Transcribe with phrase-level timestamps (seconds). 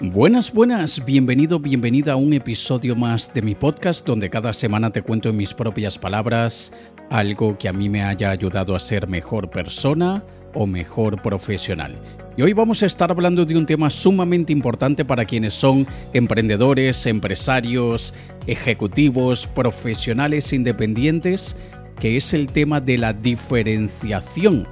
[0.00, 5.02] Buenas, buenas, bienvenido, bienvenida a un episodio más de mi podcast donde cada semana te
[5.02, 6.72] cuento en mis propias palabras
[7.10, 11.96] algo que a mí me haya ayudado a ser mejor persona o mejor profesional.
[12.36, 17.06] Y hoy vamos a estar hablando de un tema sumamente importante para quienes son emprendedores,
[17.06, 18.14] empresarios,
[18.48, 21.56] ejecutivos, profesionales independientes,
[22.00, 24.66] que es el tema de la diferenciación.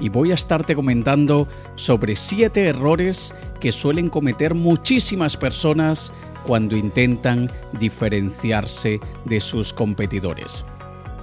[0.00, 6.12] Y voy a estarte comentando sobre siete errores que suelen cometer muchísimas personas
[6.46, 10.64] cuando intentan diferenciarse de sus competidores.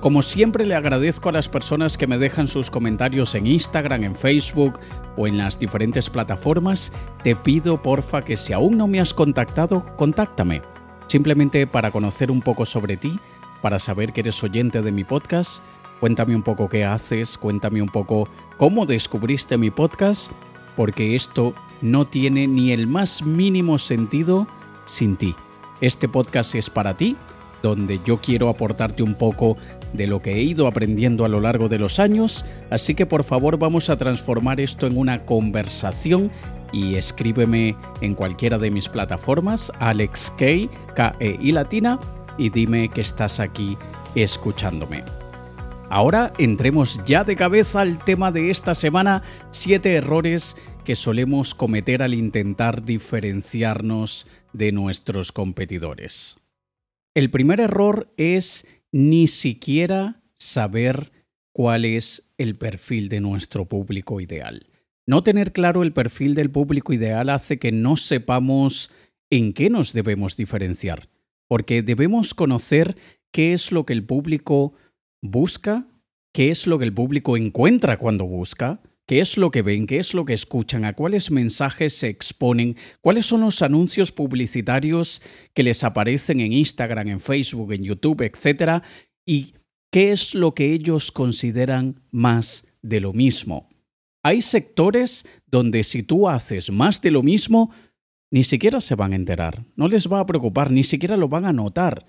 [0.02, 4.14] Como siempre le agradezco a las personas que me dejan sus comentarios en Instagram, en
[4.14, 4.80] Facebook
[5.18, 6.92] o en las diferentes plataformas,
[7.24, 10.62] te pido porfa que si aún no me has contactado, contáctame.
[11.08, 13.20] Simplemente para conocer un poco sobre ti,
[13.64, 15.64] para saber que eres oyente de mi podcast,
[16.00, 18.28] cuéntame un poco qué haces, cuéntame un poco
[18.58, 20.32] cómo descubriste mi podcast,
[20.76, 24.48] porque esto no tiene ni el más mínimo sentido
[24.86, 25.36] sin ti.
[25.82, 27.16] Este podcast es para ti,
[27.62, 29.58] donde yo quiero aportarte un poco
[29.94, 33.24] de lo que he ido aprendiendo a lo largo de los años, así que por
[33.24, 36.32] favor vamos a transformar esto en una conversación
[36.72, 40.46] y escríbeme en cualquiera de mis plataformas, Alex K,
[40.94, 42.00] K -E latina,
[42.38, 43.78] y dime que estás aquí
[44.16, 45.25] escuchándome.
[45.90, 52.02] Ahora entremos ya de cabeza al tema de esta semana, siete errores que solemos cometer
[52.02, 56.38] al intentar diferenciarnos de nuestros competidores.
[57.14, 61.12] El primer error es ni siquiera saber
[61.54, 64.68] cuál es el perfil de nuestro público ideal.
[65.06, 68.92] No tener claro el perfil del público ideal hace que no sepamos
[69.30, 71.10] en qué nos debemos diferenciar,
[71.48, 72.98] porque debemos conocer
[73.32, 74.74] qué es lo que el público
[75.32, 75.88] busca,
[76.34, 79.98] qué es lo que el público encuentra cuando busca, qué es lo que ven, qué
[80.00, 85.22] es lo que escuchan, a cuáles mensajes se exponen, cuáles son los anuncios publicitarios
[85.54, 88.84] que les aparecen en Instagram, en Facebook, en YouTube, etc.
[89.26, 89.54] Y
[89.92, 93.70] qué es lo que ellos consideran más de lo mismo.
[94.24, 97.72] Hay sectores donde si tú haces más de lo mismo,
[98.32, 101.46] ni siquiera se van a enterar, no les va a preocupar, ni siquiera lo van
[101.46, 102.08] a notar,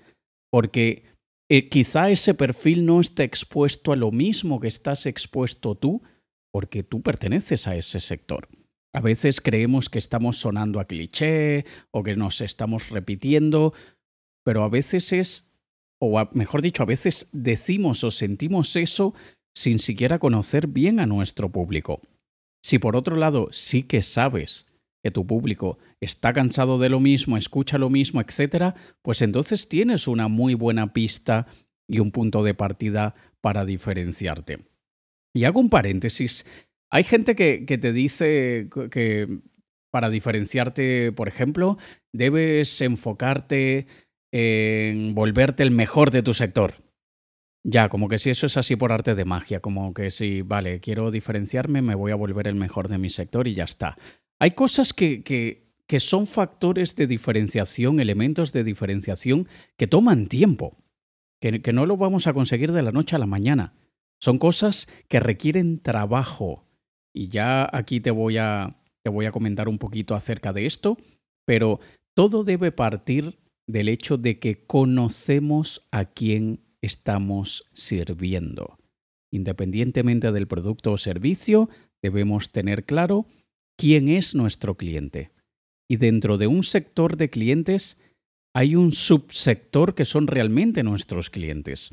[0.49, 1.03] porque
[1.49, 6.03] eh, quizá ese perfil no esté expuesto a lo mismo que estás expuesto tú,
[6.51, 8.49] porque tú perteneces a ese sector.
[8.93, 13.73] A veces creemos que estamos sonando a cliché o que nos estamos repitiendo,
[14.43, 15.53] pero a veces es,
[15.99, 19.13] o mejor dicho, a veces decimos o sentimos eso
[19.55, 22.01] sin siquiera conocer bien a nuestro público.
[22.63, 24.66] Si por otro lado sí que sabes
[25.07, 30.05] que tu público está cansado de lo mismo, escucha lo mismo, etc., pues entonces tienes
[30.05, 31.47] una muy buena pista
[31.87, 34.67] y un punto de partida para diferenciarte.
[35.33, 36.45] Y hago un paréntesis.
[36.91, 39.39] Hay gente que, te dice que
[39.91, 41.77] para diferenciarte, por ejemplo,
[42.11, 43.87] debes enfocarte
[44.33, 46.83] en volverte el mejor de tu sector.
[47.63, 50.81] Ya, como que si eso es así por arte de magia, como que si, vale,
[50.81, 53.97] quiero diferenciarme, me voy a volver el mejor de mi sector y ya está.
[54.39, 60.77] Hay cosas que, que, son factores de diferenciación, elementos de diferenciación que toman tiempo,
[61.41, 63.73] que, que no lo vamos a conseguir de la noche a la mañana.
[64.19, 66.65] Son cosas que requieren trabajo.
[67.13, 70.97] Y ya aquí te voy a, te voy a comentar un poquito acerca de esto,
[71.45, 71.79] pero
[72.15, 78.77] todo debe partir del hecho de que conocemos a quién estamos sirviendo.
[79.31, 81.69] Independientemente del producto o servicio,
[82.01, 83.25] debemos tener claro
[83.77, 85.31] quién es nuestro cliente.
[85.89, 88.01] Y dentro de un sector de clientes
[88.53, 91.91] hay un subsector que son realmente nuestros clientes.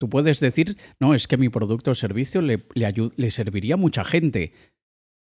[0.00, 4.52] Tú puedes decir, no, es que mi producto o servicio le, serviría a mucha gente.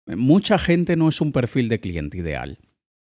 [0.07, 2.59] Mucha gente no es un perfil de cliente ideal.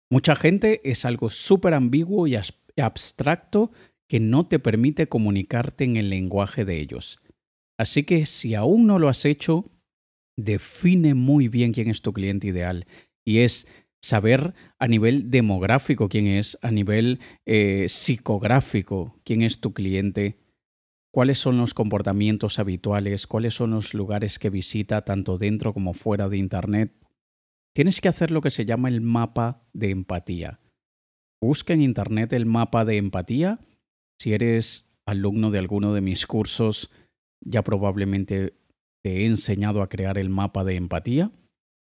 [0.09, 2.37] Mucha gente es algo súper ambiguo y
[2.77, 3.71] abstracto
[4.07, 7.19] que no te permite comunicarte en el lenguaje de ellos.
[7.77, 9.69] Así que si aún no lo has hecho,
[10.37, 12.85] define muy bien quién es tu cliente ideal.
[13.25, 13.67] Y es
[14.01, 20.37] saber a nivel demográfico quién es, a nivel eh, psicográfico quién es tu cliente
[21.17, 26.29] cuáles son los comportamientos habituales, cuáles son los lugares que visita tanto dentro como fuera
[26.29, 26.93] de Internet.
[27.73, 30.59] Tienes que hacer lo que se llama el mapa de empatía.
[31.41, 33.59] Busca en Internet el mapa de empatía.
[34.19, 36.91] Si eres alumno de alguno de mis cursos,
[37.41, 38.53] ya probablemente
[39.03, 41.31] te he enseñado a crear el mapa de empatía,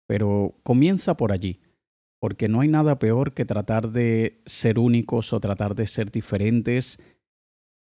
[0.06, 1.60] pero comienza por allí,
[2.20, 6.98] porque no hay nada peor que tratar de ser únicos o tratar de ser diferentes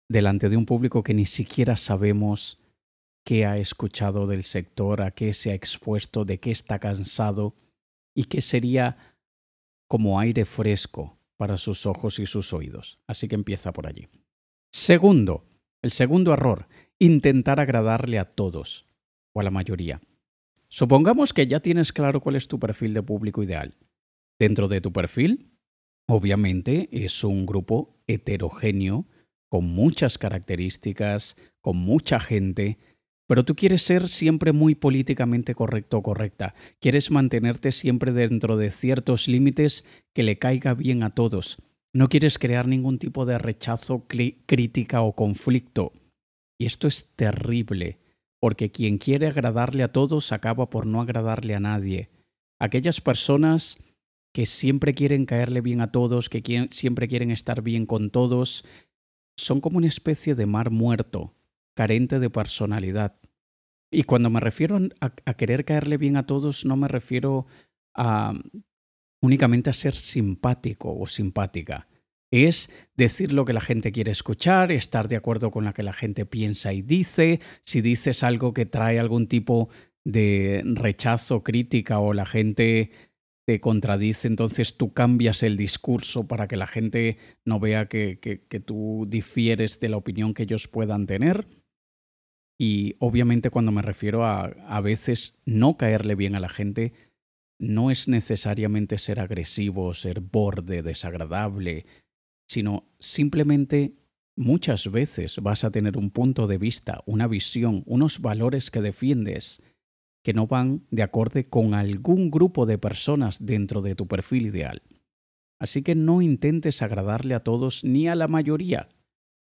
[0.09, 2.61] delante de un público que ni siquiera sabemos
[3.25, 7.55] qué ha escuchado del sector, a qué se ha expuesto, de qué está cansado
[8.15, 9.17] y qué sería
[9.89, 12.99] como aire fresco para sus ojos y sus oídos.
[13.07, 14.09] Así que empieza por allí.
[14.73, 15.45] Segundo,
[15.83, 16.69] el segundo error,
[16.99, 18.87] intentar agradarle a todos
[19.32, 20.00] o a la mayoría.
[20.69, 23.76] Supongamos que ya tienes claro cuál es tu perfil de público ideal.
[24.38, 25.52] Dentro de tu perfil,
[26.08, 29.06] obviamente, es un grupo heterogéneo,
[29.50, 32.79] con muchas características, con mucha gente,
[33.29, 36.55] pero tú quieres ser siempre muy políticamente correcto o correcta.
[36.81, 39.84] Quieres mantenerte siempre dentro de ciertos límites
[40.14, 41.58] que le caiga bien a todos.
[41.94, 45.93] No quieres crear ningún tipo de rechazo, crítica o conflicto.
[46.58, 47.99] Y esto es terrible,
[48.43, 52.11] porque quien quiere agradarle a todos acaba por no agradarle a nadie.
[52.61, 53.79] Aquellas personas
[54.35, 58.65] que siempre quieren caerle bien a todos, que siempre quieren estar bien con todos,
[59.37, 61.37] son como una especie de mar muerto,
[61.77, 63.21] carente de personalidad.
[63.93, 67.47] Y cuando me refiero a, querer caerle bien a todos, no me refiero
[67.94, 68.35] a
[69.23, 71.87] únicamente a ser simpático o simpática.
[72.32, 75.93] Es decir lo que la gente quiere escuchar, estar de acuerdo con lo que la
[75.93, 77.40] gente piensa y dice.
[77.62, 79.69] Si dices algo que trae algún tipo
[80.02, 82.90] de rechazo, crítica o la gente
[83.44, 88.61] te contradice, entonces tú cambias el discurso para que la gente no vea que, que
[88.61, 91.46] tú difieres de la opinión que ellos puedan tener.
[92.58, 96.94] Y obviamente cuando me refiero a a veces no caerle bien a la gente,
[97.58, 101.87] no es necesariamente ser agresivo, ser borde, desagradable,
[102.53, 103.97] sino simplemente
[104.37, 109.63] muchas veces vas a tener un punto de vista, una visión, unos valores que defiendes
[110.23, 114.83] que no van de acorde con algún grupo de personas dentro de tu perfil ideal.
[115.59, 118.91] Así que no intentes agradarle a todos ni a la mayoría,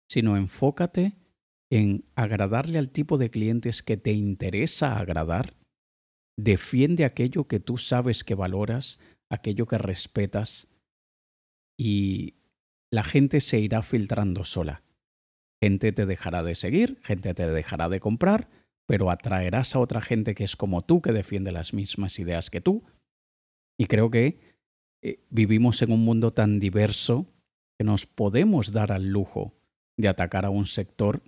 [0.08, 1.17] sino enfócate
[1.73, 5.56] en agradarle al tipo de clientes que te interesa agradar,
[6.38, 9.00] defiende aquello que tú sabes que valoras,
[9.31, 10.69] aquello que respetas
[11.76, 12.35] y
[12.94, 14.82] la gente se irá filtrando sola.
[15.61, 18.49] Gente te dejará de seguir, gente te dejará de comprar,
[18.87, 22.61] pero atraerás a otra gente que es como tú, que defiende las mismas ideas que
[22.61, 22.85] tú.
[23.76, 24.38] Y creo que
[25.02, 27.26] eh, vivimos en un mundo tan diverso
[27.76, 29.55] que nos podemos dar al lujo
[29.96, 31.23] de atacar a un sector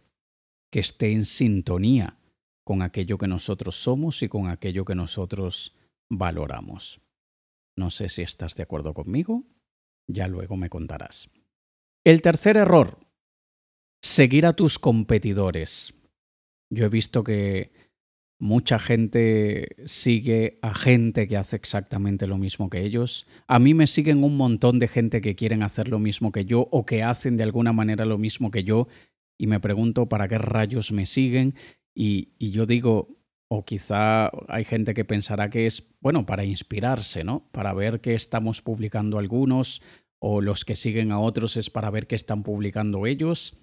[0.71, 2.17] que esté en sintonía
[2.65, 5.75] con aquello que nosotros somos y con aquello que nosotros
[6.09, 7.01] valoramos.
[7.77, 9.45] No sé si estás de acuerdo conmigo,
[10.07, 11.31] ya luego me contarás.
[12.07, 13.01] El tercer error,
[14.01, 15.93] seguir a tus competidores.
[16.71, 17.73] Yo he visto que
[18.39, 23.27] mucha gente sigue a gente que hace exactamente lo mismo que ellos.
[23.49, 26.69] A mí me siguen un montón de gente que quieren hacer lo mismo que yo
[26.71, 28.87] o que hacen de alguna manera lo mismo que yo
[29.37, 31.57] y me pregunto para qué rayos me siguen
[31.93, 33.17] y, yo digo,
[33.49, 37.49] o quizá hay gente que pensará que es, bueno, para inspirarse, ¿no?
[37.51, 39.83] Para ver qué estamos publicando algunos
[40.19, 43.59] o los que siguen a otros es para ver qué están publicando ellos.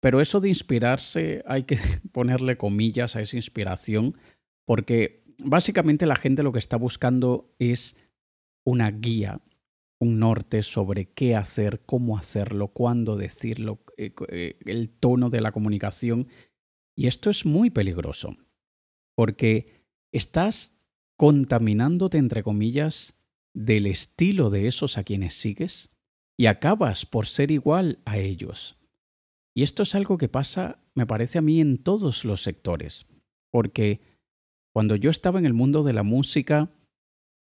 [0.00, 1.78] Pero eso de inspirarse hay que
[2.12, 4.16] ponerle comillas a esa inspiración
[4.66, 7.96] porque básicamente la gente lo que está buscando es
[8.64, 9.40] una guía
[10.00, 15.52] un norte sobre qué hacer, cómo hacerlo, cuándo decirlo, eh, eh, el tono de la
[15.52, 16.28] comunicación.
[16.96, 18.36] Y esto es muy peligroso,
[19.14, 20.82] porque estás
[21.16, 23.14] contaminándote, entre comillas,
[23.54, 25.90] del estilo de esos a quienes sigues
[26.38, 28.78] y acabas por ser igual a ellos.
[29.54, 33.06] Y esto es algo que pasa, me parece a mí, en todos los sectores,
[33.52, 34.00] porque
[34.72, 36.70] cuando yo estaba en el mundo de la música,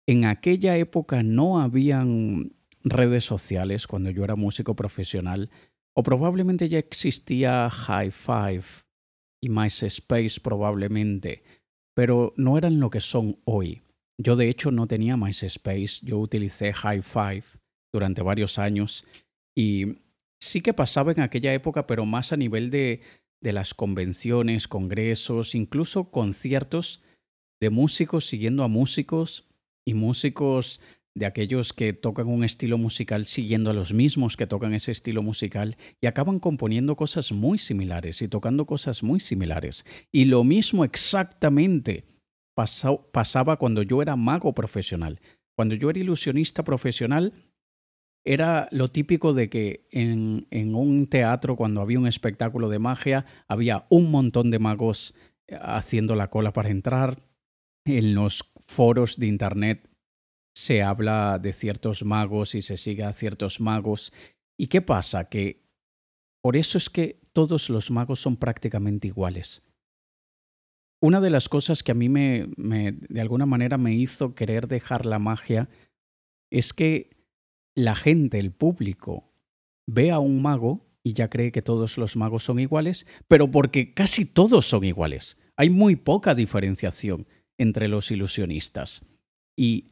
[0.08, 5.50] en aquella época no habían redes sociales cuando yo era músico profesional,
[5.96, 8.66] o probablemente ya existía High Five
[9.42, 11.44] y MySpace probablemente,
[11.96, 13.85] pero no eran lo que son hoy.
[14.18, 17.44] Yo de hecho no tenía MySpace, yo utilicé High Five
[17.94, 19.06] durante varios años
[19.56, 19.98] y
[20.40, 23.02] sí que pasaba en aquella época, pero más a nivel de,
[23.42, 27.04] de las convenciones, congresos, incluso conciertos
[27.62, 29.50] de músicos siguiendo a músicos
[29.86, 30.82] y músicos
[31.16, 35.24] de aquellos que tocan un estilo musical siguiendo a los mismos que tocan ese estilo
[35.24, 39.86] musical y acaban componiendo cosas muy similares y tocando cosas muy similares.
[40.12, 42.04] Y lo mismo exactamente
[42.56, 45.20] pasaba cuando yo era mago profesional.
[45.56, 47.34] Cuando yo era ilusionista profesional,
[48.26, 53.26] era lo típico de que en, en un teatro, cuando había un espectáculo de magia,
[53.48, 55.14] había un montón de magos
[55.48, 57.22] eh, haciendo la cola para entrar,
[57.86, 59.90] en los foros de Internet
[60.56, 64.14] se habla de ciertos magos y se sigue a ciertos magos.
[64.58, 65.26] ¿Y qué pasa?
[65.30, 65.66] Que
[66.42, 69.62] por eso es que todos los magos son prácticamente iguales.
[71.06, 75.06] Una de las cosas que a mí me, de alguna manera me hizo querer dejar
[75.06, 75.70] la magia
[76.52, 77.12] es que
[77.76, 79.32] la gente, el público,
[79.88, 83.94] ve a un mago y ya cree que todos los magos son iguales, pero porque
[83.94, 85.40] casi todos son iguales.
[85.56, 87.28] Hay muy poca diferenciación
[87.60, 89.06] entre los ilusionistas.
[89.56, 89.92] Y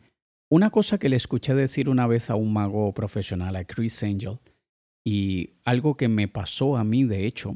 [0.50, 4.40] una cosa que le escuché decir una vez a un mago profesional, a Chris Angel,
[5.06, 7.56] y algo que me pasó a mí, de hecho,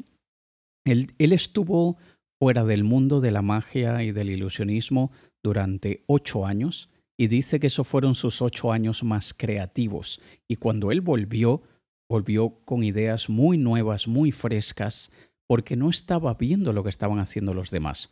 [0.86, 1.98] él estuvo
[2.40, 5.12] fuera del mundo de la magia y del ilusionismo
[5.44, 10.22] durante ocho años y dice que esos fueron sus ocho años más creativos.
[10.48, 11.64] Y cuando él volvió,
[12.10, 15.12] volvió con ideas muy nuevas, muy frescas,
[15.48, 18.12] porque no estaba viendo lo que estaban haciendo los demás.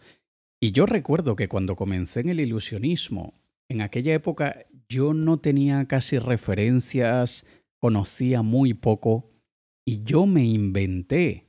[0.59, 3.33] Y yo recuerdo que cuando comencé en el ilusionismo,
[3.69, 7.45] en aquella época yo no tenía casi referencias,
[7.79, 9.29] conocía muy poco,
[9.85, 11.45] y yo me inventé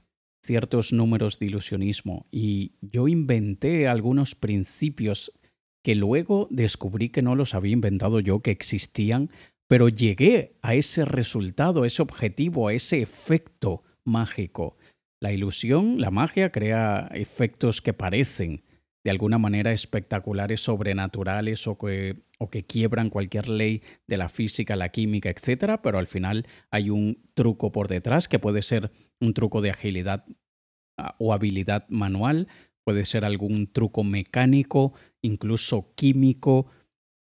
[0.47, 5.33] ciertos números de ilusionismo y yo inventé algunos principios
[5.83, 9.31] que luego descubrí que no los había inventado yo, que existían,
[9.69, 14.77] pero llegué a ese resultado, a ese objetivo, a ese efecto mágico.
[15.21, 18.63] La ilusión, la magia, crea efectos que parecen
[19.07, 24.75] de alguna manera espectaculares, sobrenaturales o que, o que quiebran cualquier ley de la física,
[24.75, 25.79] la química, etc.
[25.81, 30.25] Pero al final hay un truco por detrás que puede ser un truco de agilidad
[30.99, 32.49] ah, o habilidad manual,
[32.85, 36.67] puede ser algún truco mecánico, incluso químico,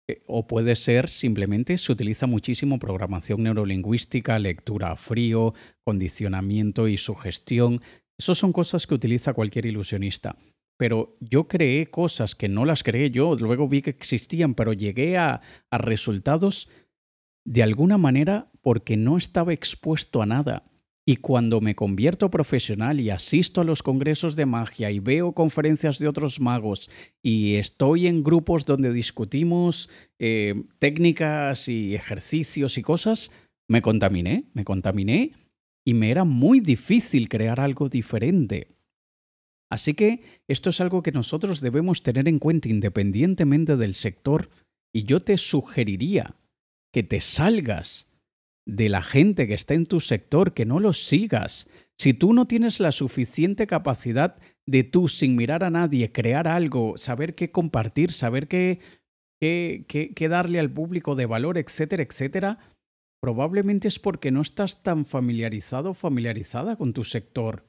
[0.09, 5.53] eh, o puede ser simplemente se utiliza muchísimo programación neurolingüística, lectura a frío,
[5.85, 7.83] condicionamiento y sugestión.
[8.19, 10.39] Esas son cosas que utiliza cualquier ilusionista.
[10.77, 15.17] Pero yo creé cosas que no las creé yo, luego vi que existían, pero llegué
[15.17, 15.41] a,
[15.71, 16.69] resultados
[17.45, 20.65] de alguna manera porque no estaba expuesto a nada.
[21.09, 26.01] Y cuando me convierto profesional y asisto a los congresos de magia y veo conferencias
[26.01, 26.91] de otros magos
[27.23, 33.31] y estoy en grupos donde discutimos eh, técnicas y ejercicios y cosas,
[33.69, 35.33] me contaminé, me contaminé
[35.85, 38.76] y me era muy difícil crear algo diferente.
[39.71, 44.51] Así que esto es algo que nosotros debemos tener en cuenta independientemente del sector
[44.95, 46.37] y yo te sugeriría
[46.93, 48.13] que te salgas
[48.67, 51.69] de la gente que está en tu sector, que no los sigas.
[51.99, 56.97] Si tú no tienes la suficiente capacidad de tú, sin mirar a nadie, crear algo,
[56.97, 58.81] saber qué compartir, saber qué,
[59.41, 62.59] qué, qué, darle al público de valor, etcétera, etcétera,
[63.21, 67.65] probablemente es porque no estás tan familiarizado o familiarizada con tu sector.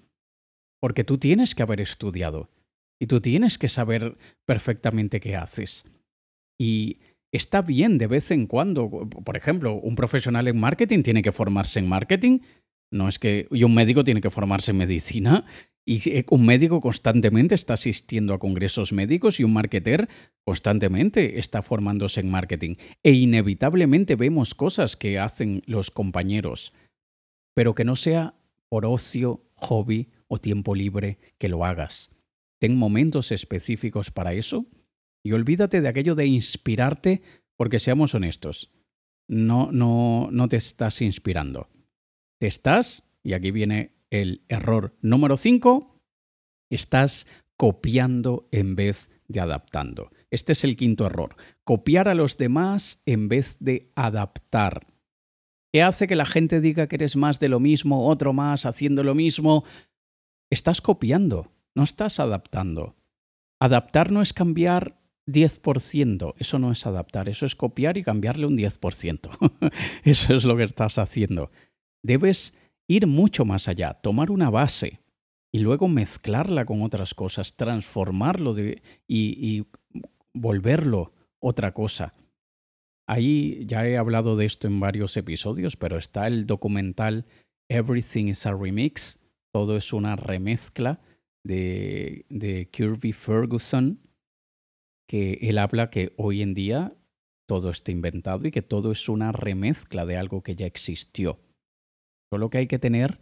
[0.79, 2.50] Porque tú tienes que haber estudiado
[3.00, 5.86] y tú tienes que saber perfectamente qué haces.
[6.60, 7.00] Y
[7.31, 8.89] está bien de vez en cuando.
[8.89, 12.39] Por ejemplo, un profesional en marketing tiene que formarse en marketing.
[12.91, 13.48] No es que.
[13.51, 15.46] Y un médico tiene que formarse en medicina.
[15.86, 20.10] Y eh, un médico constantemente está asistiendo a congresos médicos y un marketer
[20.46, 22.75] constantemente está formándose en marketing.
[23.03, 26.74] E inevitablemente vemos cosas que hacen los compañeros,
[27.55, 28.34] pero que no sea
[28.67, 32.12] por ocio, hobby o tiempo libre que lo hagas.
[32.60, 34.65] Ten momentos específicos para eso
[35.24, 37.22] y olvídate de aquello de inspirarte,
[37.55, 38.72] porque seamos honestos,
[39.27, 41.69] no, no, no te estás inspirando.
[42.39, 46.00] Te estás, y aquí viene el error número 5,
[46.69, 50.12] estás copiando en vez de adaptando.
[50.31, 51.36] Este es el quinto error.
[51.63, 54.88] Copiar a los demás en vez de adaptar.
[55.74, 59.03] ¿Qué hace que la gente diga que eres más de lo mismo, otro más haciendo
[59.03, 59.65] lo mismo?
[60.50, 62.96] Estás copiando, no estás adaptando.
[63.60, 68.58] Adaptar no es cambiar 10%, eso no es adaptar, eso es copiar y cambiarle un
[68.58, 69.72] 10%.
[70.04, 71.51] eso es lo que estás haciendo.
[72.01, 75.01] Debes ir mucho más allá, tomar una base
[75.51, 79.66] y luego mezclarla con otras cosas, transformarlo y, y
[80.34, 82.13] volverlo otra cosa.
[83.06, 87.25] Ahí ya he hablado de esto en varios episodios, pero está el documental
[87.70, 91.01] Everything is a Remix, todo es una remezcla
[91.44, 94.00] de, de Kirby Ferguson,
[95.08, 96.94] que él habla que hoy en día
[97.48, 101.39] todo está inventado y que todo es una remezcla de algo que ya existió.
[102.30, 103.20] Solo que hay que tener,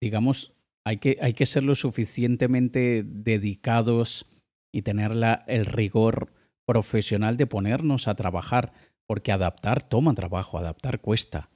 [0.00, 4.26] digamos, hay que, hay que ser lo suficientemente dedicados
[4.72, 5.12] y tener
[5.48, 6.32] el rigor
[6.66, 8.72] profesional de ponernos a trabajar,
[9.08, 11.50] porque adaptar toma trabajo, adaptar cuesta.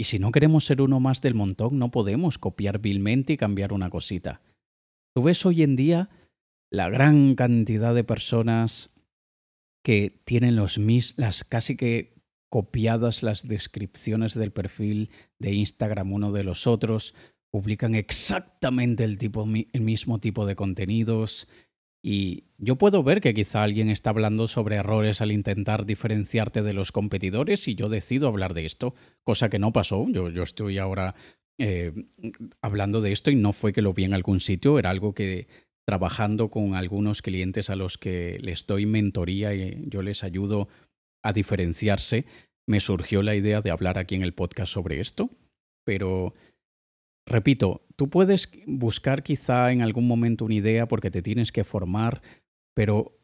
[0.00, 3.74] Y si no queremos ser uno más del montón, no podemos copiar vilmente y cambiar
[3.74, 4.40] una cosita.
[5.14, 6.08] Tú ves hoy en día
[6.72, 8.94] la gran cantidad de personas
[9.84, 12.14] que tienen los mis, las casi que
[12.50, 17.14] copiadas las descripciones del perfil de Instagram uno de los otros,
[17.52, 21.46] publican exactamente el, tipo, el mismo tipo de contenidos,
[22.02, 26.72] Y yo puedo ver que quizá alguien está hablando sobre errores al intentar diferenciarte de
[26.72, 30.06] los competidores y yo decido hablar de esto, cosa que no pasó.
[30.08, 31.14] Yo, estoy ahora
[31.58, 31.92] eh,
[32.62, 35.46] hablando de esto y no fue que lo vi en algún sitio, era algo que
[35.86, 40.68] trabajando con algunos clientes a los que les doy mentoría y yo les ayudo
[41.22, 42.24] a diferenciarse,
[42.66, 45.30] me surgió la idea de hablar aquí en el podcast sobre esto,
[45.84, 46.34] pero
[47.30, 52.22] repito, tú puedes buscar quizá en algún momento una idea porque te tienes que formar,
[52.74, 53.18] pero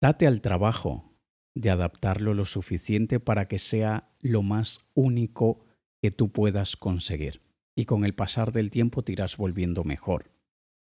[0.00, 1.16] date al trabajo
[1.56, 5.64] de adaptarlo lo suficiente para que sea lo más único
[6.02, 7.40] que tú puedas conseguir.
[7.74, 10.30] Y con el pasar del tiempo te irás volviendo mejor.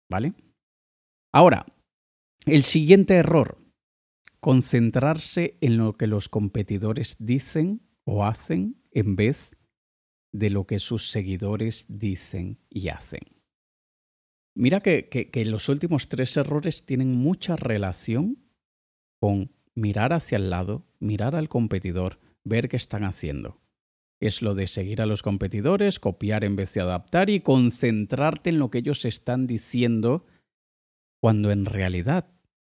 [0.10, 0.34] ¿Vale?
[1.32, 1.66] Ahora,
[2.46, 3.58] el siguiente error,
[4.40, 9.56] concentrarse en lo que los competidores dicen o hacen en vez
[10.34, 13.22] de lo que sus seguidores dicen y hacen.
[14.56, 18.44] Mira que, que, los últimos tres errores tienen mucha relación
[19.20, 23.62] con mirar hacia el lado, mirar al competidor, ver qué están haciendo.
[24.20, 28.60] Es lo de seguir a los competidores, copiar en vez de adaptar y concentrarte en
[28.60, 30.26] lo que ellos están diciendo,
[31.20, 32.30] cuando en realidad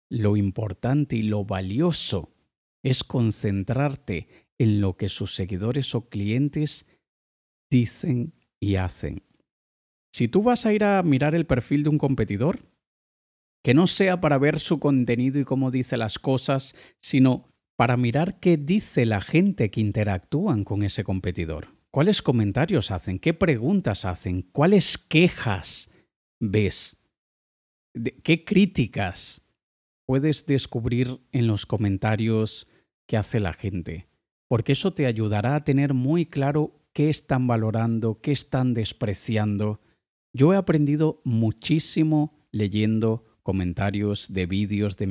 [0.10, 2.34] lo importante y lo valioso
[2.84, 6.86] es concentrarte en lo que sus seguidores o clientes
[7.70, 9.24] dicen y hacen.
[10.12, 12.60] Si tú vas a ir a mirar el perfil de un competidor,
[13.64, 18.40] que no sea para ver su contenido y cómo dice las cosas, sino para mirar
[18.40, 21.78] qué dice la gente que interactúan con ese competidor.
[21.92, 23.20] ¿Cuáles comentarios hacen?
[23.20, 24.42] ¿Qué preguntas hacen?
[24.42, 25.92] ¿Cuáles quejas
[26.40, 26.98] ves?
[28.24, 29.46] ¿Qué críticas
[30.06, 32.68] puedes descubrir en los comentarios
[33.08, 34.08] que hace la gente?
[34.48, 39.80] Porque eso te ayudará a tener muy claro qué están valorando, qué están despreciando.
[40.34, 45.06] Yo he aprendido muchísimo leyendo comentarios de vídeos de,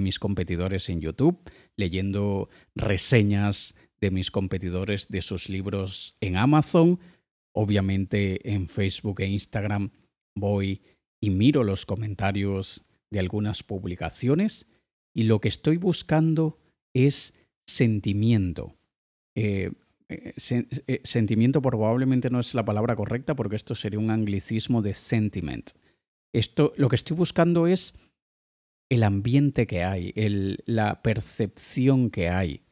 [0.00, 1.38] mis competidores en YouTube,
[1.76, 6.98] leyendo reseñas de mis competidores de sus libros en Amazon.
[7.54, 9.92] Obviamente en Facebook e Instagram
[10.34, 10.82] voy
[11.22, 14.68] y miro los comentarios de algunas publicaciones
[15.14, 16.58] y lo que estoy buscando
[16.92, 17.38] es
[17.68, 18.74] sentimiento.
[19.36, 19.70] Eh,
[20.10, 20.34] eh,
[20.86, 25.70] eh, sentimiento probablemente no es la palabra correcta porque esto sería un anglicismo de sentiment.
[26.32, 27.96] Esto, lo que estoy buscando es
[28.90, 30.12] el ambiente que hay,
[30.66, 32.62] la percepción que hay,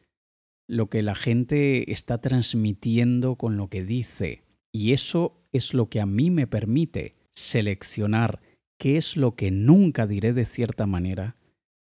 [0.68, 4.42] lo que la gente está transmitiendo con lo que dice.
[4.72, 8.40] Y eso es lo que a mí me permite seleccionar
[8.79, 11.37] qué es lo que nunca diré de cierta manera,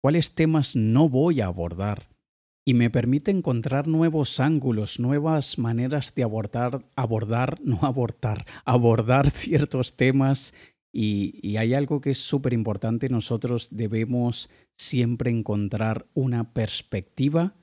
[0.03, 2.09] cuáles temas no voy a abordar,
[2.66, 9.96] y me permite encontrar nuevos ángulos, nuevas maneras de abordar, abordar, no abortar, abordar ciertos
[9.96, 10.55] temas.
[10.92, 14.48] Y, hay algo que es súper importante, nosotros debemos
[14.79, 17.55] siempre encontrar una perspectiva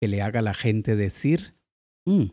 [0.00, 1.54] que le haga a la gente decir,
[2.04, 2.24] mm,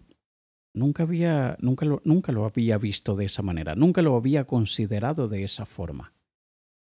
[0.74, 5.44] nunca, había, nunca, nunca lo había visto de esa manera, nunca lo había considerado de
[5.44, 6.14] esa forma.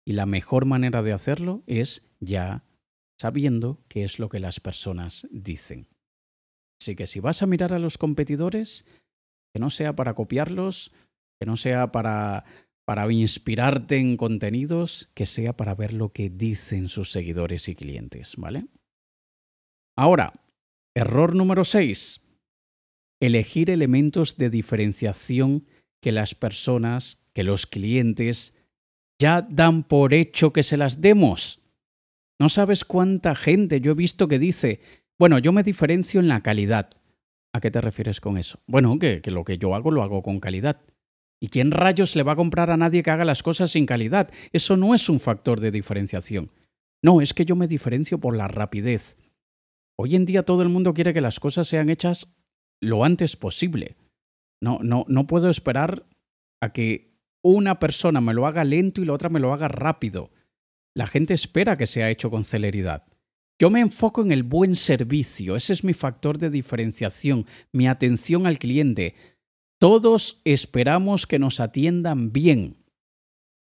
[0.06, 2.64] Y la mejor manera de hacerlo es ya
[3.18, 5.88] sabiendo qué es lo que las personas dicen.
[6.80, 8.86] Así que si vas a mirar a los competidores,
[9.52, 10.92] que no sea para copiarlos,
[11.38, 12.44] que no sea para,
[12.84, 18.34] para inspirarte en contenidos, que sea para ver lo que dicen sus seguidores y clientes,
[18.36, 18.66] ¿vale?
[19.96, 20.32] Ahora,
[20.94, 22.20] error número 6.
[23.20, 25.66] Elegir elementos de diferenciación
[26.02, 28.58] que las personas, que los clientes,
[29.18, 31.63] ya dan por hecho que se las demos.
[32.44, 34.82] No sabes cuánta gente yo he visto que dice,
[35.18, 36.90] bueno, yo me diferencio en la calidad.
[37.54, 38.60] ¿A qué te refieres con eso?
[38.66, 40.82] Bueno, que, que, lo que yo hago lo hago con calidad.
[41.40, 44.30] ¿Y quién rayos le va a comprar a nadie que haga las cosas sin calidad?
[44.52, 46.50] Eso no es un factor de diferenciación.
[47.02, 49.16] No, es que yo me diferencio por la rapidez.
[49.96, 52.28] Hoy en día todo el mundo quiere que las cosas sean hechas
[52.78, 53.96] lo antes posible.
[54.60, 56.04] No, no, no puedo esperar
[56.60, 60.28] a que una persona me lo haga lento y la otra me lo haga rápido.
[60.94, 63.04] La gente espera que sea hecho con celeridad.
[63.58, 68.46] Yo me enfoco en el buen servicio, ese es mi factor de diferenciación, mi atención
[68.46, 69.14] al cliente.
[69.78, 72.84] Todos esperamos que nos atiendan bien.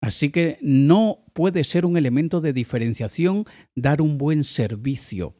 [0.01, 5.35] Así que no puede ser un elemento de diferenciación dar un buen servicio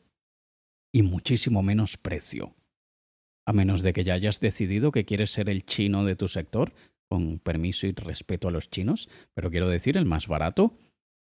[0.93, 2.56] y muchísimo menos precio.
[3.46, 6.74] A menos de que ya hayas decidido que quieres ser el chino de tu sector,
[7.10, 10.78] con permiso y respeto a los chinos, pero quiero decir el más barato,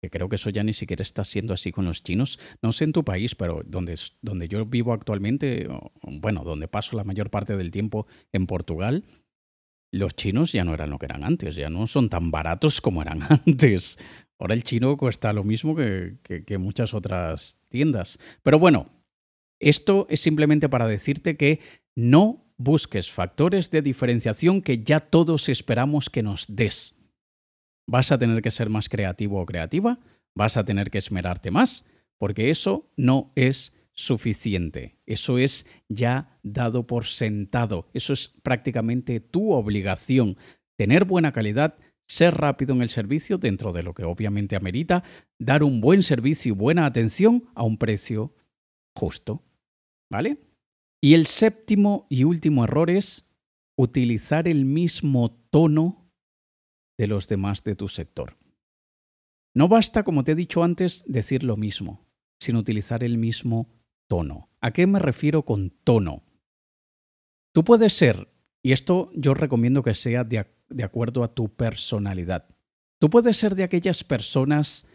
[0.03, 2.41] que creo que eso ya ni siquiera está siendo así con los chinos.
[2.61, 5.69] No sé en tu país, pero donde, donde yo vivo actualmente,
[6.03, 9.05] bueno, donde paso la mayor parte del tiempo en Portugal,
[9.93, 13.01] los chinos ya no eran lo que eran antes, ya no son tan baratos como
[13.01, 13.97] eran antes.
[14.41, 18.19] Ahora el chino cuesta lo mismo que, que muchas otras tiendas.
[18.43, 18.91] Pero bueno,
[19.61, 21.61] esto es simplemente para decirte que
[21.95, 27.02] no busques factores de diferenciación que ya todos esperamos que nos des.
[27.87, 29.99] Vas a tener que ser más creativo o creativa,
[30.35, 31.87] vas a tener que esmerarte más,
[32.19, 34.97] porque eso no es suficiente.
[35.07, 37.89] Eso es ya dado por sentado.
[37.93, 40.37] Eso es prácticamente tu obligación.
[40.77, 45.05] Tener buena calidad, ser rápido en el servicio dentro de lo que obviamente amerita,
[45.39, 48.35] dar un buen servicio y buena atención a un precio
[48.95, 49.43] justo.
[50.11, 50.39] ¿Vale?
[51.01, 53.27] Y el séptimo y último error es
[53.77, 56.02] utilizar el mismo tono
[57.03, 58.39] de los demás de tu sector.
[59.57, 62.07] No basta, como te he dicho antes, decir lo mismo,
[62.39, 63.69] sino utilizar el mismo
[64.09, 64.51] tono.
[64.61, 66.23] ¿A qué me refiero con tono?
[67.53, 68.29] Tú puedes ser,
[68.63, 72.55] y esto yo recomiendo que sea de, de acuerdo a tu personalidad,
[73.01, 74.89] tú puedes ser de aquellas personas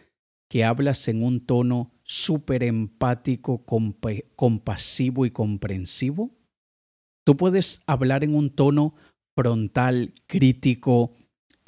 [0.49, 6.31] que hablas en un tono súper empático, compasivo y comprensivo.
[7.25, 8.95] Tú puedes hablar en un tono
[9.35, 11.11] frontal, crítico,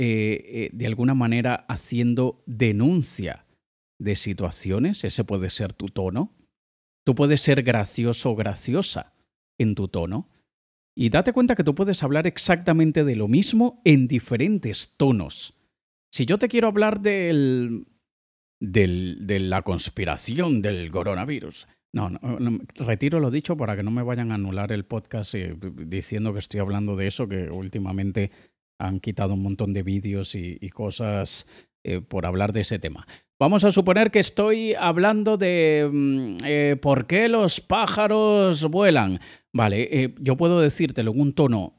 [0.02, 3.46] eh, eh, de alguna manera haciendo denuncia
[4.00, 6.32] de situaciones, ese puede ser tu tono.
[7.06, 9.14] Tú puedes ser gracioso o graciosa
[9.60, 10.30] en tu tono.
[10.96, 15.60] Y date cuenta que tú puedes hablar exactamente de lo mismo en diferentes tonos.
[16.14, 17.86] Si yo te quiero hablar del,
[18.62, 24.04] del, de la conspiración del coronavirus, no, no, retiro lo dicho para que no me
[24.04, 28.32] vayan a anular el podcast eh, diciendo que estoy hablando de eso, que últimamente
[28.80, 31.48] han quitado un montón de vídeos y, cosas
[31.84, 33.06] eh, por hablar de ese tema.
[33.38, 39.20] Vamos a suponer que estoy hablando de mm, eh, por qué los pájaros vuelan.
[39.54, 41.76] Vale, eh, yo puedo decírtelo en un tono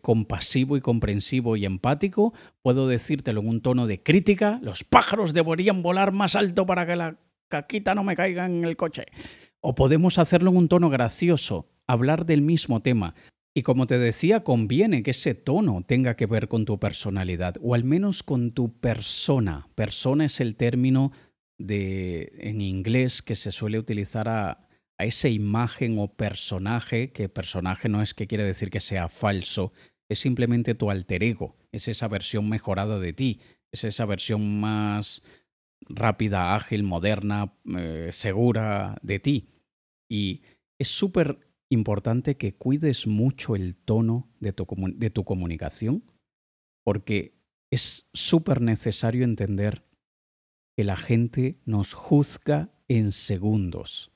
[0.00, 5.84] compasivo y comprensivo y empático, puedo decírtelo en un tono de crítica, los pájaros deberían
[5.84, 9.06] volar más alto para que la caquita no me caiga en el coche.
[9.60, 13.14] O podemos hacerlo en un tono gracioso, hablar del mismo tema,
[13.54, 17.74] y como te decía, conviene que ese tono tenga que ver con tu personalidad, o
[17.74, 19.68] al menos con tu persona.
[19.74, 21.12] Persona es el término
[21.58, 27.88] de, en inglés que se suele utilizar a, a esa imagen o personaje, que personaje
[27.88, 29.72] no es que quiere decir que sea falso,
[30.08, 35.22] es simplemente tu alter ego, es esa versión mejorada de ti, es esa versión más
[35.88, 39.48] rápida, ágil, moderna, eh, segura de ti.
[40.08, 40.42] Y
[40.78, 41.38] es súper
[41.72, 46.04] importante que cuides mucho el tono de tu, comunicación,
[46.84, 47.34] porque
[47.70, 49.84] es súper necesario entender
[50.76, 54.12] que la gente nos juzga en segundos.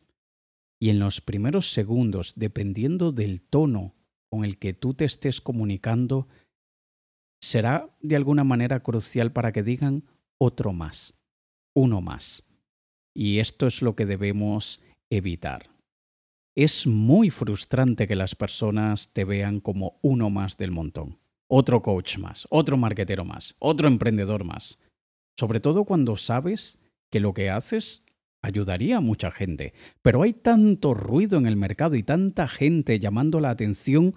[0.79, 3.95] Y en los primeros segundos, dependiendo del tono
[4.31, 6.29] con el que tú te estés comunicando,
[7.41, 10.05] será de alguna manera crucial para que digan
[10.39, 11.15] otro más,
[11.75, 12.45] uno más.
[13.15, 15.76] Y esto es lo que debemos evitar.
[16.57, 21.19] Es muy frustrante que las personas te vean como uno más del montón.
[21.49, 24.79] Otro coach más, otro marketero más, otro emprendedor más.
[25.39, 28.07] Sobre todo cuando sabes que lo que haces
[28.41, 29.75] ayudaría a mucha gente.
[30.01, 34.15] Pero hay tanto ruido en el mercado y tanta gente llamando la atención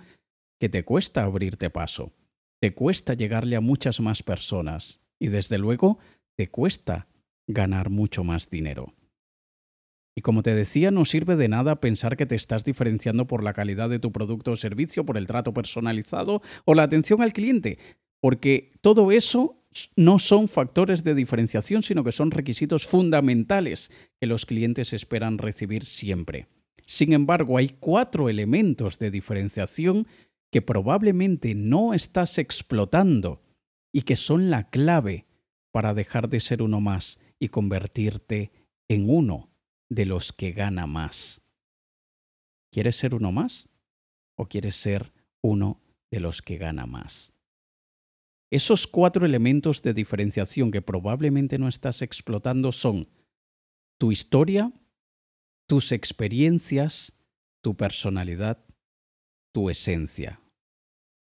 [0.61, 2.13] que te cuesta abrirte paso.
[2.61, 5.01] Te cuesta llegarle a muchas más personas.
[5.19, 5.99] Y desde luego,
[6.37, 7.07] te cuesta
[7.47, 8.93] ganar mucho más dinero.
[10.15, 13.53] Y como te decía, no sirve de nada pensar que te estás diferenciando por la
[13.53, 17.77] calidad de tu producto o servicio, por el trato personalizado o la atención al cliente,
[18.19, 19.63] porque todo eso
[19.95, 25.85] no son factores de diferenciación, sino que son requisitos fundamentales que los clientes esperan recibir
[25.85, 26.47] siempre.
[26.85, 30.07] Sin embargo, hay cuatro elementos de diferenciación
[30.51, 33.43] que probablemente no estás explotando
[33.93, 35.25] y que son la clave
[35.71, 38.51] para dejar de ser uno más y convertirte
[38.87, 39.48] en uno
[39.89, 41.41] de los que gana más.
[42.71, 43.69] ¿Quieres ser uno más?
[44.37, 47.33] ¿O quieres ser uno de los que gana más?
[48.51, 53.07] Esos cuatro elementos de diferenciación que probablemente no estás explotando son
[53.99, 54.71] tu historia,
[55.67, 57.13] tus experiencias,
[57.61, 58.65] tu personalidad,
[59.53, 60.41] tu esencia.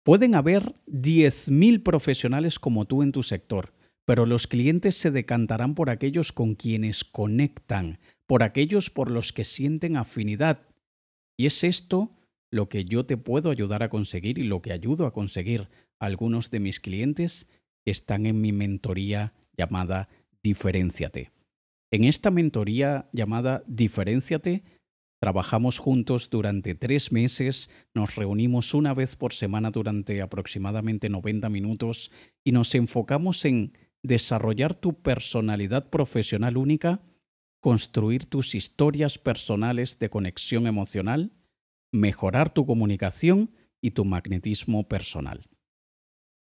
[0.04, 3.74] Pueden haber 10.000 profesionales como tú en tu sector,
[4.06, 9.44] pero los clientes se decantarán por aquellos con quienes conectan, por aquellos por los que
[9.44, 10.68] sienten afinidad.
[11.38, 12.16] Y es esto
[12.52, 16.06] lo que yo te puedo ayudar a conseguir y lo que ayudo a conseguir a
[16.06, 17.50] algunos de mis clientes
[17.84, 20.10] que están en mi mentoría llamada
[20.44, 21.32] Diferenciate.
[21.92, 24.64] En esta mentoría llamada Diferenciate,
[25.20, 32.12] trabajamos juntos durante tres meses, nos reunimos una vez por semana durante aproximadamente 90 minutos
[32.44, 37.02] y nos enfocamos en desarrollar tu personalidad profesional única,
[37.64, 41.32] construir tus historias personales de conexión emocional,
[41.94, 45.48] mejorar tu comunicación y tu magnetismo personal.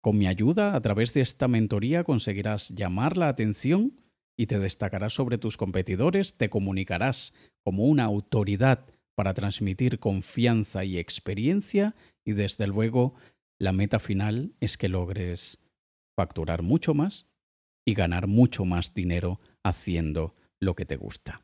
[0.04, 4.00] Con mi ayuda, a través de esta mentoría conseguirás llamar la atención
[4.38, 7.34] y te destacarás sobre tus competidores, te comunicarás
[7.66, 13.16] como una autoridad para transmitir confianza y experiencia y desde luego
[13.60, 15.58] la meta final es que logres
[16.16, 17.26] facturar mucho más
[17.84, 21.42] y ganar mucho más dinero haciendo lo que te gusta.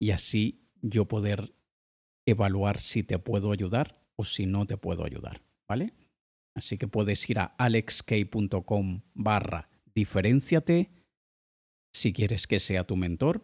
[0.01, 1.57] y así yo poder
[2.25, 5.93] evaluar si te puedo ayudar o si no te puedo ayudar, ¿vale?
[6.59, 10.91] Así que puedes ir a alexk.com barra diferenciate
[11.93, 13.43] si quieres que sea tu mentor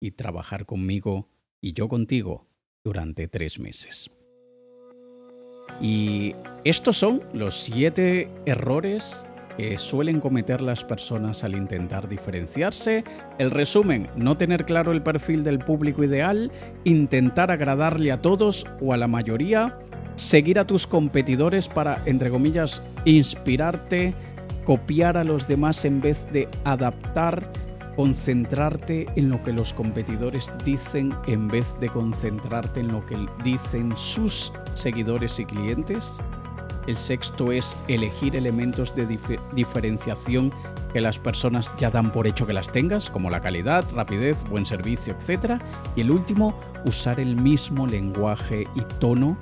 [0.00, 1.28] y trabajar conmigo
[1.60, 2.48] y yo contigo
[2.82, 4.10] durante tres meses.
[5.78, 9.26] Y estos son los siete errores
[9.58, 13.04] que suelen cometer las personas al intentar diferenciarse.
[13.38, 16.50] El resumen, no tener claro el perfil del público ideal,
[16.84, 19.78] intentar agradarle a todos o a la mayoría,
[20.16, 24.14] seguir a tus competidores para, entre comillas, inspirarte,
[24.64, 27.50] copiar a los demás en vez de adaptar
[27.96, 33.96] concentrarte en lo que los competidores dicen en vez de concentrarte en lo que dicen
[33.96, 36.12] sus seguidores y clientes.
[36.86, 39.06] El sexto es elegir elementos de
[39.54, 40.52] diferenciación
[40.92, 44.66] que las personas ya dan por hecho que las tengas, como la calidad, rapidez, buen
[44.66, 45.62] servicio, etc.
[45.96, 49.38] Y el último, usar el mismo lenguaje y tono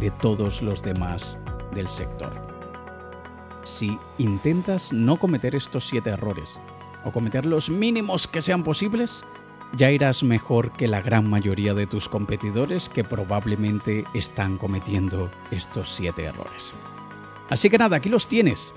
[0.00, 1.38] de todos los demás
[1.74, 2.32] del sector.
[3.64, 6.60] Si intentas no cometer estos siete errores
[7.04, 9.24] o cometer los mínimos que sean posibles,
[9.72, 15.94] ya irás mejor que la gran mayoría de tus competidores que probablemente están cometiendo estos
[15.94, 16.72] siete errores.
[17.48, 18.72] Así que nada, aquí los tienes.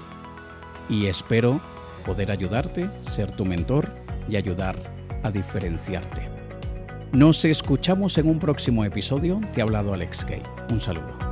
[0.90, 1.60] Y espero
[2.06, 3.90] poder ayudarte, ser tu mentor
[4.28, 4.78] y ayudar
[5.24, 6.39] a diferenciarte.
[7.12, 9.42] Nos escuchamos en un próximo episodio.
[9.54, 10.44] Te ha hablado Alex Kay.
[10.70, 11.29] Un saludo.